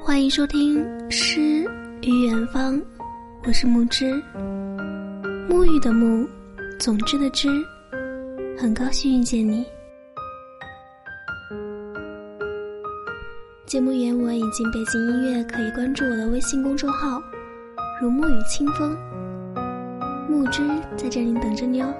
[0.00, 1.64] 欢迎收听《诗
[2.02, 2.74] 与远方》，
[3.44, 4.12] 我是木之，
[5.48, 6.26] 沐浴的沐，
[6.78, 7.48] 总之的之，
[8.58, 9.64] 很高兴遇见你。
[13.66, 17.22] 节目原文以及背景音乐可以关注我的微信公众号
[18.00, 18.96] “如沐雨清风”，
[20.28, 20.66] 木之
[20.96, 21.94] 在这里等着你哦。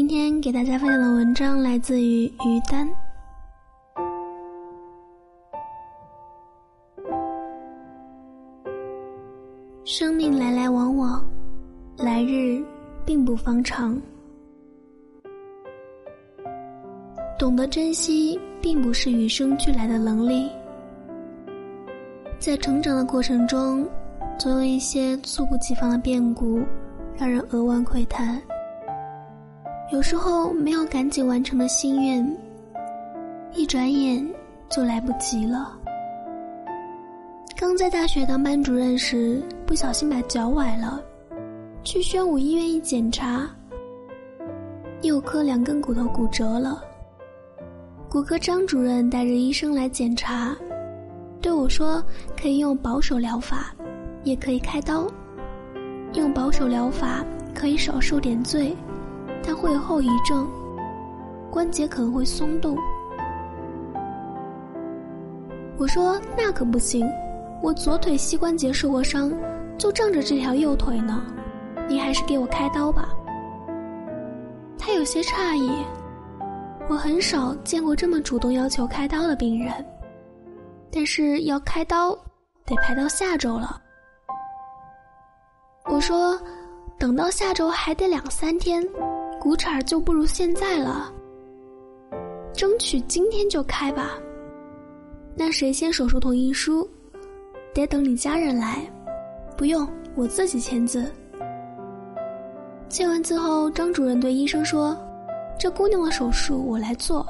[0.00, 2.88] 今天给大家分享的文章来自于于丹。
[9.84, 11.22] 生命来来往往，
[11.98, 12.64] 来日
[13.04, 14.00] 并不方长。
[17.38, 20.50] 懂得珍惜，并不是与生俱来的能力，
[22.38, 23.86] 在成长的过程中，
[24.38, 26.62] 总有一些猝不及防的变故，
[27.18, 28.40] 让人扼腕喟叹。
[29.92, 32.36] 有时候没有赶紧完成的心愿，
[33.54, 34.24] 一转眼
[34.68, 35.76] 就来不及了。
[37.56, 41.02] 刚在大学当班主任时，不小心把脚崴了，
[41.82, 43.50] 去宣武医院一检查，
[45.02, 46.84] 右科两根骨头骨折了。
[48.08, 50.56] 骨科张主任带着医生来检查，
[51.42, 52.00] 对我说
[52.40, 53.74] ：“可以用保守疗法，
[54.22, 55.08] 也可以开刀。
[56.14, 58.72] 用保守疗法可以少受点罪。”
[59.42, 60.48] 但会有后遗症，
[61.50, 62.76] 关节可能会松动。
[65.78, 67.10] 我说那可不行，
[67.62, 69.32] 我左腿膝关节受过伤，
[69.78, 71.22] 就仗着这条右腿呢。
[71.88, 73.08] 你还是给我开刀吧。
[74.78, 75.70] 他有些诧异，
[76.88, 79.72] 我很少见过这么主动要求开刀的病人，
[80.92, 82.10] 但是要开刀
[82.64, 83.80] 得排到下周了。
[85.86, 86.38] 我说，
[86.98, 88.86] 等到下周还得两三天。
[89.40, 91.10] 骨茬就不如现在了，
[92.52, 94.18] 争取今天就开吧。
[95.34, 96.86] 那谁先手术同意书？
[97.72, 98.86] 得等你家人来，
[99.56, 101.10] 不用我自己签字。
[102.90, 104.94] 签完字后，张主任对医生说
[105.58, 107.26] ：“这姑娘的手术我来做。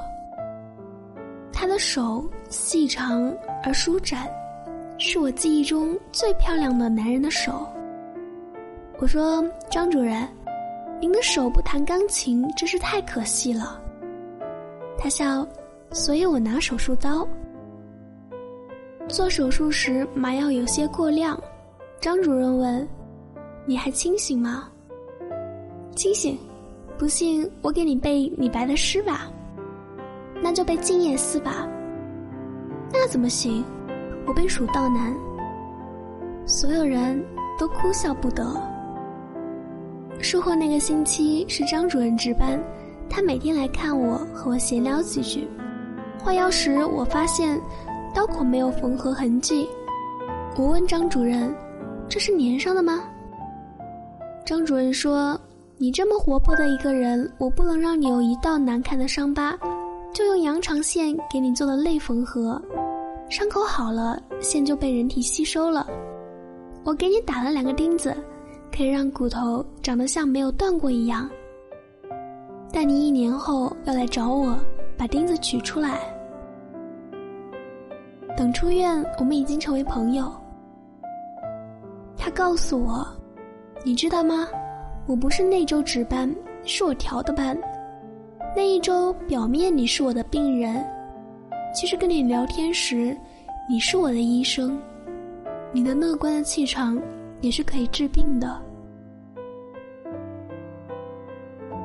[1.53, 3.33] 她的手细长
[3.63, 4.27] 而舒展，
[4.97, 7.65] 是我记忆中最漂亮的男人的手。”
[8.99, 10.27] 我说：“张主任。”
[11.01, 13.81] 您的手不弹钢琴真是太可惜了。
[14.99, 15.45] 他笑，
[15.89, 17.27] 所以我拿手术刀。
[19.07, 21.41] 做手术时麻药有些过量，
[21.99, 22.87] 张主任问
[23.65, 24.69] ：“你还清醒吗？”
[25.95, 26.37] 清醒，
[26.99, 29.27] 不信我给你背李白的诗吧。
[30.39, 31.67] 那就背《静夜思》吧。
[32.91, 33.65] 那怎么行？
[34.27, 35.11] 我背《蜀道难》。
[36.45, 37.23] 所有人
[37.57, 38.70] 都哭笑不得。
[40.21, 42.61] 术后那个星期是张主任值班，
[43.09, 45.47] 他每天来看我，和我闲聊几句。
[46.19, 47.59] 换药时，我发现
[48.13, 49.67] 刀口没有缝合痕迹。
[50.55, 51.53] 我问张主任
[52.07, 53.03] ：“这是粘上的吗？”
[54.45, 55.39] 张主任说
[55.77, 59.57] ：“你这么活泼的一个人，我不能让你有一道难看的伤疤，
[60.13, 62.61] 就用羊肠线给你做了类缝合。
[63.29, 65.87] 伤口好了，线就被人体吸收了。
[66.83, 68.15] 我给你打了两个钉子。”
[68.75, 71.29] 可以让骨头长得像没有断过一样。
[72.73, 74.57] 但你一年后要来找我，
[74.97, 75.99] 把钉子取出来。
[78.37, 80.31] 等出院，我们已经成为朋友。
[82.17, 83.05] 他告诉我
[83.83, 84.47] ：“你知道吗？
[85.05, 86.33] 我不是那周值班，
[86.63, 87.57] 是我调的班。
[88.55, 90.85] 那一周表面你是我的病人，
[91.73, 93.15] 其实跟你聊天时，
[93.69, 94.79] 你是我的医生。
[95.73, 96.97] 你的乐观的气场。”
[97.41, 98.61] 也是可以治病的。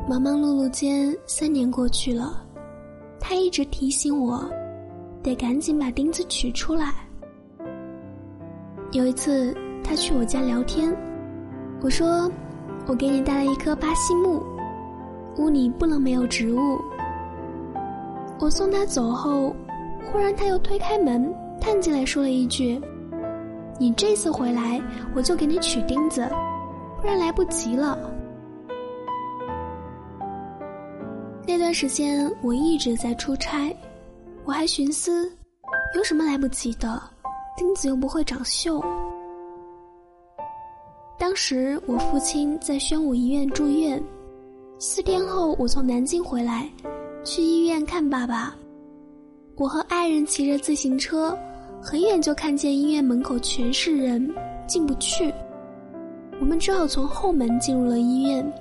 [0.08, 2.46] 忙忙碌碌间，三年过去了，
[3.18, 4.48] 他一直提醒我，
[5.22, 6.94] 得赶紧把钉子取出来。
[8.92, 9.52] 有一次，
[9.82, 10.96] 他去我家聊天，
[11.80, 12.30] 我说
[12.86, 14.40] ：“我给你带了一棵巴西木，
[15.38, 16.78] 屋里不能没有植物。”
[18.38, 19.52] 我送他走后，
[20.04, 22.80] 忽然他又推开门，探进来说了一句。
[23.78, 24.80] 你这次回来，
[25.14, 26.26] 我就给你取钉子，
[27.00, 27.98] 不然来不及了。
[31.46, 33.74] 那段时间我一直在出差，
[34.44, 35.30] 我还寻思，
[35.94, 37.00] 有什么来不及的？
[37.56, 38.82] 钉子又不会长锈。
[41.18, 44.02] 当时我父亲在宣武医院住院，
[44.78, 46.68] 四天后我从南京回来，
[47.24, 48.54] 去医院看爸爸。
[49.56, 51.36] 我和爱人骑着自行车。
[51.88, 54.28] 很远就看见医院门口全是人，
[54.66, 55.32] 进不去。
[56.40, 58.52] 我们只好从后门进入了医院。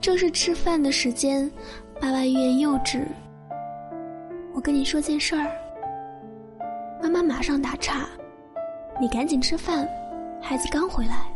[0.00, 1.50] 正是吃饭的时间，
[2.00, 3.04] 爸爸欲言又止。
[4.54, 5.50] 我跟你说件事儿。
[7.02, 8.06] 妈妈马上打岔
[9.02, 9.88] ：“你赶紧吃饭，
[10.40, 11.26] 孩子刚回来。”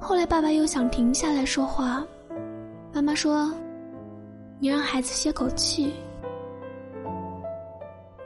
[0.00, 2.02] 后来爸爸又想停下来说话，
[2.94, 3.52] 妈妈说
[4.58, 5.92] ：“你让孩子歇口气。”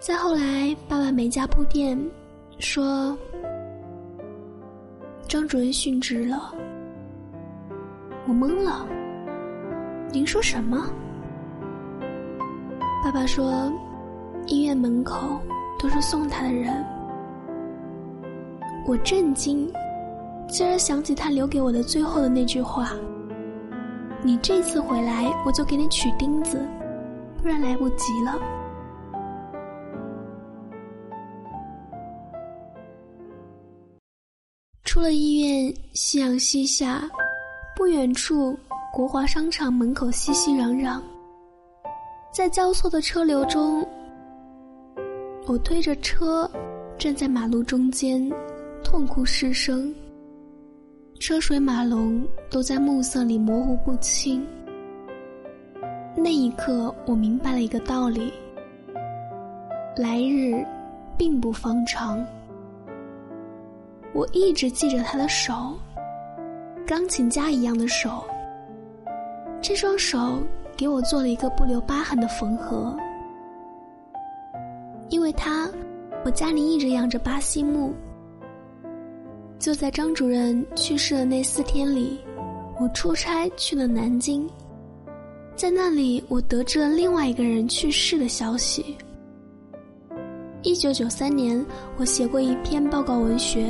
[0.06, 1.99] 再后来，爸爸没家铺垫，
[2.59, 3.17] 说
[5.27, 6.55] ：“张主任殉职了。”
[8.29, 8.87] 我懵了，
[10.12, 10.91] 您说什么？
[13.03, 13.73] 爸爸说
[14.47, 15.41] ：“医院门口
[15.79, 16.85] 都是送他的人。”
[18.87, 19.73] 我震惊，
[20.49, 22.91] 竟然想起他留给我的最后的那句话
[24.23, 26.61] ：“你这次回来，我就给你取钉子，
[27.41, 28.39] 不然来不及了。”
[34.94, 37.02] 出了医院，夕阳西下。
[37.75, 38.56] 不远处，
[38.93, 41.02] 国华商场门口熙熙攘攘。
[42.32, 43.85] 在交错的车流中，
[45.49, 46.49] 我推着车
[46.96, 48.32] 站在马路中间，
[48.85, 49.93] 痛哭失声。
[51.19, 54.46] 车水马龙都在暮色里模糊不清。
[56.14, 58.32] 那一刻，我明白了一个道理：
[59.96, 60.64] 来日
[61.19, 62.25] 并不方长。
[64.15, 65.53] 我一直记着他的手。
[66.87, 68.25] 钢琴家一样的手，
[69.61, 70.39] 这双手
[70.77, 72.97] 给我做了一个不留疤痕的缝合。
[75.09, 75.69] 因为他，
[76.25, 77.93] 我家里一直养着巴西木。
[79.59, 82.21] 就在张主任去世的那四天里，
[82.79, 84.47] 我出差去了南京，
[85.57, 88.97] 在那里我得知了另外一个人去世的消息。
[90.63, 91.65] 一九九三年，
[91.97, 93.61] 我写过一篇报告文学《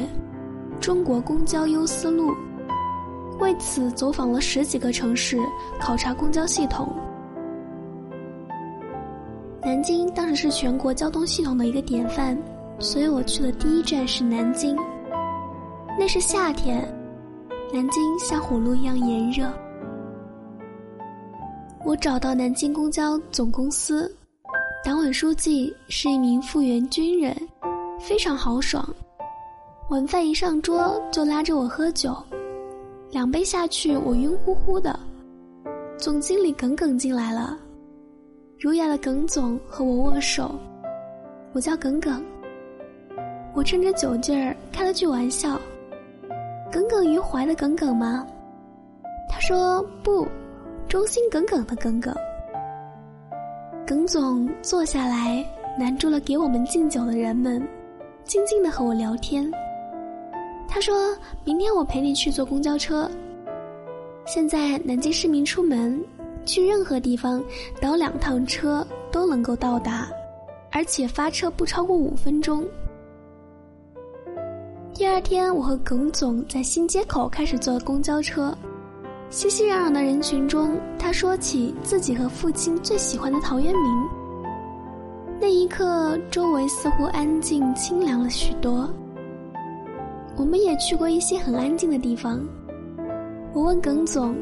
[0.85, 2.31] 中国公交优思路》。
[3.41, 5.39] 为此走访了十几个城市，
[5.81, 6.95] 考察公交系统。
[9.63, 12.37] 南京当时是全国交通系统的一个典范，
[12.79, 14.77] 所以我去的第一站是南京。
[15.99, 16.87] 那是夏天，
[17.73, 19.51] 南京像火炉一样炎热。
[21.83, 24.15] 我找到南京公交总公司，
[24.85, 27.35] 党委书记是一名复员军人，
[27.99, 28.87] 非常豪爽。
[29.91, 32.17] 晚饭一上桌就拉着我喝酒。
[33.11, 34.99] 两杯下去，我晕乎乎的。
[35.99, 37.57] 总经理耿耿进来了，
[38.59, 40.55] 儒雅的耿总和我握手。
[41.53, 42.25] 我叫耿耿。
[43.53, 45.61] 我趁着酒劲儿开了句玩笑
[46.73, 48.27] ：“耿耿于怀的耿耿吗？”
[49.29, 50.27] 他说：“不，
[50.89, 52.13] 忠心耿耿的耿耿。”
[53.87, 55.45] 耿总坐下来，
[55.79, 57.63] 拦住了给我们敬酒的人们，
[58.25, 59.49] 静静的和我聊天。
[60.69, 63.11] 他说明天我陪你去坐公交车。
[64.27, 66.03] 现在南京市民出门
[66.45, 67.43] 去任何地方
[67.81, 70.09] 倒两趟车都能够到达，
[70.71, 72.65] 而且发车不超过五分钟。
[74.93, 78.57] 第二天，我和耿总在新街口开始坐公交车，
[79.29, 84.09] 熙熙攘攘的人群中，他说起自己和父亲最喜欢的陶渊明。
[85.41, 88.89] 那一刻，周围似乎安静清凉了许多。
[90.37, 92.41] 我们也去过一些很安静的地方。
[93.53, 94.35] 我问耿总：“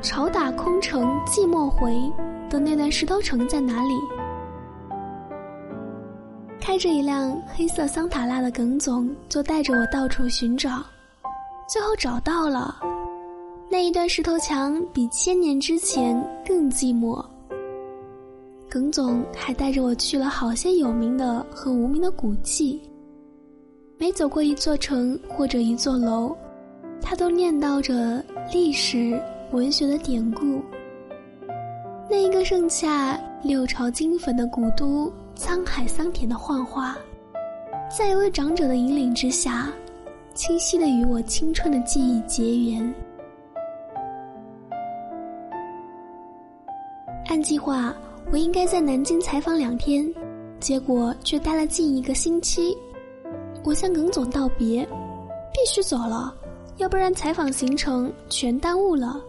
[0.00, 1.92] 潮打空城寂寞回
[2.48, 3.94] 的那段石头城在哪里？”
[6.60, 10.84] 开着一辆黑色桑塔纳的耿总就带着我到处寻找，
[11.68, 12.76] 最后找到了
[13.70, 17.24] 那一段石头墙，比千年之前更寂寞。
[18.68, 22.80] 耿总还带着我去了好些有名的和无名的古迹。
[24.00, 26.32] 每走过一座城或者一座楼，
[27.02, 30.62] 他都念叨着历史文学的典故。
[32.08, 36.96] 那一个盛夏六朝金粉的古都，沧海桑田的幻化，
[37.90, 39.68] 在一位长者的引领之下，
[40.32, 42.94] 清晰的与我青春的记忆结缘。
[47.26, 47.92] 按计划，
[48.30, 50.08] 我应该在南京采访两天，
[50.60, 52.76] 结果却待了近一个星期。
[53.68, 54.82] 我向耿总道别，
[55.52, 56.34] 必须走了，
[56.78, 59.20] 要不然采访行程全耽误了。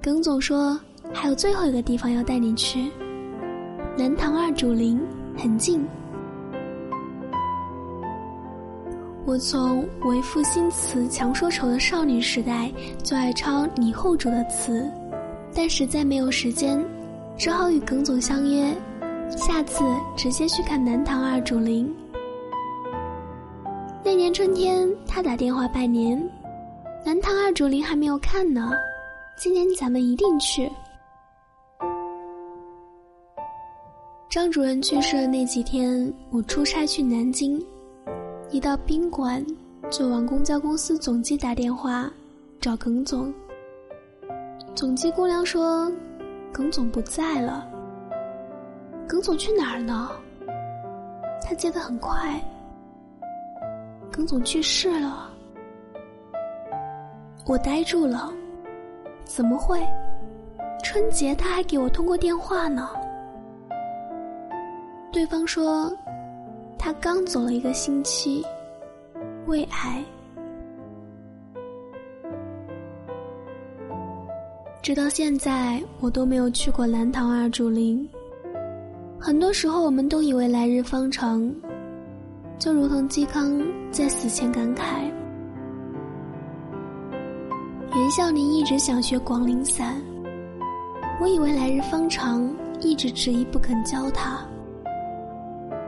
[0.00, 0.80] 耿总说
[1.12, 2.90] 还有最后一个地方要带你去，
[3.94, 4.98] 南唐二主陵，
[5.36, 5.86] 很近。
[9.26, 12.72] 我从为赋新词强说愁的少女时代
[13.02, 14.90] 就爱抄李后主的词，
[15.54, 16.82] 但实在没有时间，
[17.36, 18.74] 只好与耿总相约。
[19.36, 19.84] 下次
[20.16, 21.94] 直接去看南唐二主陵。
[24.04, 26.18] 那年春天，他打电话拜年，
[27.04, 28.72] 南唐二主陵还没有看呢，
[29.36, 30.70] 今年咱们一定去。
[34.30, 37.62] 张主任去世的那几天，我出差去南京，
[38.50, 39.44] 一到宾馆
[39.90, 42.10] 就往公交公司总机打电话
[42.60, 43.32] 找耿总。
[44.74, 45.90] 总机姑娘说，
[46.52, 47.66] 耿总不在了。
[49.08, 50.10] 耿总去哪儿呢？
[51.42, 52.38] 他接的很快。
[54.12, 55.30] 耿总去世了。
[57.46, 58.30] 我呆住了，
[59.24, 59.80] 怎么会？
[60.84, 62.90] 春节他还给我通过电话呢。
[65.10, 65.90] 对方说，
[66.78, 68.44] 他刚走了一个星期，
[69.46, 70.04] 胃癌。
[74.82, 78.06] 直到现在，我都没有去过南塘二主林。
[79.20, 81.52] 很多时候，我们都以为来日方长，
[82.58, 83.60] 就如同嵇康
[83.90, 85.10] 在死前感慨。
[87.94, 90.00] 袁孝宁一直想学广陵散，
[91.20, 92.48] 我以为来日方长，
[92.80, 94.38] 一直执意不肯教他。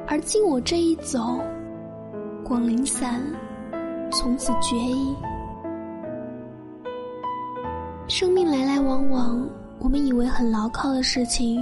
[0.09, 1.39] 而经我这一走，
[2.45, 3.23] 广陵散
[4.11, 5.15] 从此绝矣。
[8.09, 11.61] 生命来来往往，我们以为很牢靠的事情，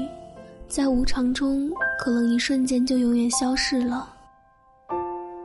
[0.69, 4.15] 在无常中可能一瞬间就永远消逝了。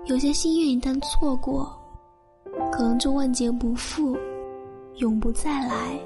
[0.05, 1.73] 有些心愿一旦错过，
[2.71, 4.17] 可能就万劫不复。
[4.97, 5.99] 永不再来。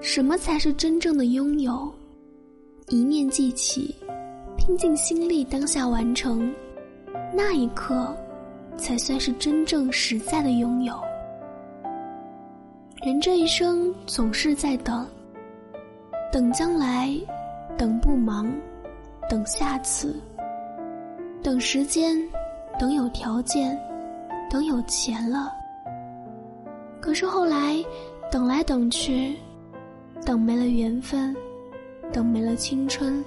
[0.00, 1.90] 什么才是真正的拥有？
[2.88, 3.94] 一念记起，
[4.58, 6.52] 拼尽心力，当下完成，
[7.32, 8.14] 那一刻，
[8.76, 10.94] 才算是真正实在的拥有。
[13.02, 15.06] 人这一生总是在等，
[16.30, 17.10] 等将来，
[17.76, 18.52] 等不忙，
[19.30, 20.14] 等下次，
[21.42, 22.16] 等时间，
[22.78, 23.78] 等有条件，
[24.50, 25.50] 等有钱了。
[27.00, 27.82] 可是后来，
[28.30, 29.34] 等来等去，
[30.26, 31.34] 等没了缘分，
[32.12, 33.24] 等没了青春，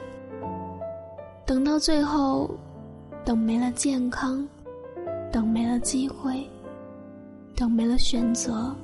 [1.43, 2.51] 等到最后，
[3.25, 4.47] 等没了健康，
[5.31, 6.47] 等没了机会，
[7.55, 8.75] 等没了选择，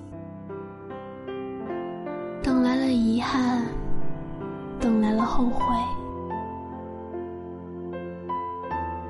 [2.42, 3.64] 等来了遗憾，
[4.80, 5.76] 等来了后悔。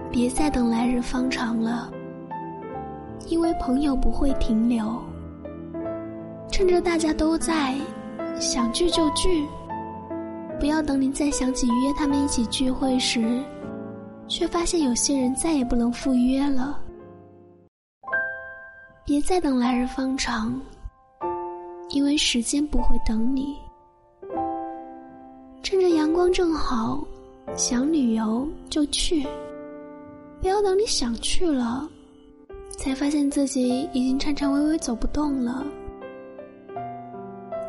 [0.09, 1.91] 别再等来日方长了，
[3.27, 4.99] 因为朋友不会停留。
[6.49, 7.75] 趁着大家都在，
[8.39, 9.45] 想聚就聚，
[10.59, 13.43] 不要等你再想起约他们一起聚会时，
[14.27, 16.79] 却发现有些人再也不能赴约了。
[19.05, 20.59] 别再等来日方长，
[21.89, 23.55] 因为时间不会等你。
[26.17, 26.99] 光正好，
[27.55, 29.23] 想旅游就去，
[30.41, 31.87] 不要等你想去了，
[32.71, 35.63] 才发现自己已经颤颤巍巍走不动了。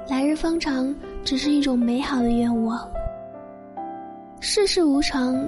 [0.09, 2.89] 来日方长，只是一种美好的愿望。
[4.41, 5.47] 世事无常，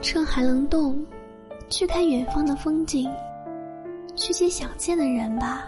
[0.00, 0.98] 趁还能动，
[1.68, 3.10] 去看远方的风景，
[4.16, 5.66] 去见想见的人吧。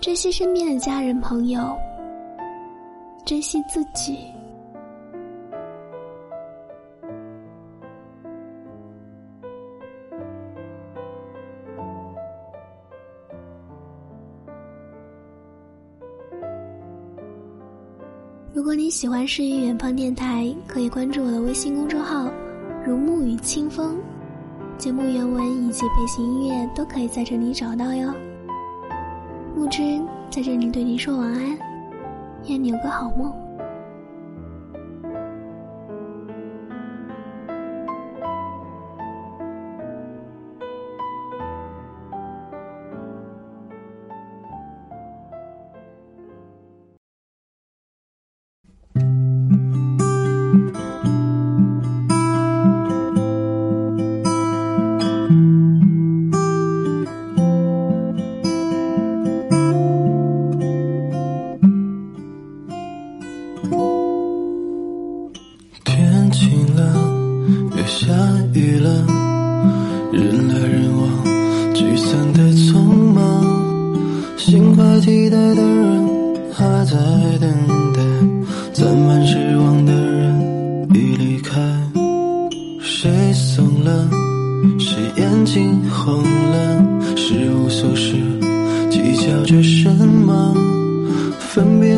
[0.00, 1.76] 珍惜身边的家人朋友，
[3.26, 4.20] 珍惜自己。
[18.64, 22.30] 如果你喜欢诗与远方电台，可以关注我的微信公众号
[22.82, 23.98] “如沐雨清风”，
[24.80, 28.10] 节目原文以及背景音乐都可以在这里找到哟。
[29.54, 29.82] 木之
[30.30, 31.58] 在这里对您说晚安，
[32.46, 33.30] 愿你有个好梦。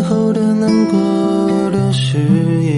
[0.08, 2.18] 后的难过，都是
[2.62, 2.75] 依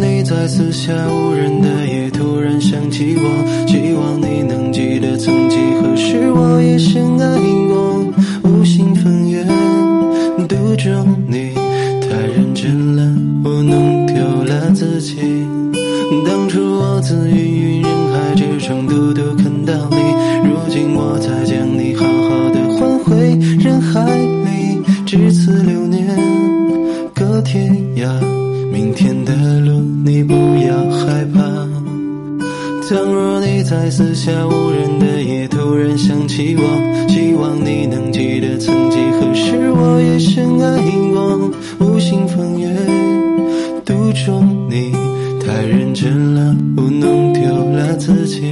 [0.00, 7.91] 你在四下无人的夜突然想起我希望你能记得曾几何时我也深爱过
[34.02, 42.68] 四下无人的夜，突然想起我，希望你能记得曾几何时，我也深爱过，无心风月，
[43.84, 44.90] 独钟你，
[45.38, 48.42] 太认真了，我弄丢了自己，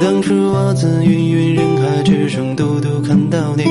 [0.00, 3.64] 当初我自云云人海之中，独独看到你，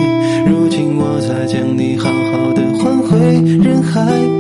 [0.46, 3.18] 如今我才将你好好的还回
[3.58, 4.37] 人海。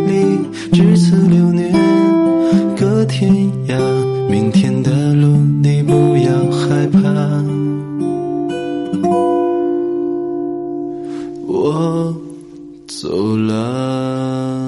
[11.48, 12.14] 我
[12.88, 14.67] 走了。